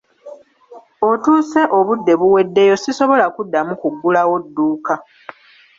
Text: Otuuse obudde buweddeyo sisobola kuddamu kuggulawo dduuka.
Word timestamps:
Otuuse 1.09 1.61
obudde 1.77 2.13
buweddeyo 2.21 2.75
sisobola 2.83 3.25
kuddamu 3.35 3.73
kuggulawo 3.81 4.35
dduuka. 4.43 4.93